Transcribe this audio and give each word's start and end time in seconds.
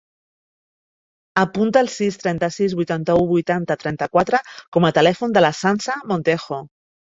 Apunta 1.41 1.83
el 1.85 1.91
sis, 1.97 2.17
trenta-sis, 2.23 2.75
vuitanta-u, 2.81 3.29
vuitanta, 3.35 3.79
trenta-quatre 3.87 4.43
com 4.77 4.91
a 4.91 4.95
telèfon 5.03 5.39
de 5.41 5.49
la 5.49 5.57
Sança 5.63 6.03
Montejo. 6.15 6.65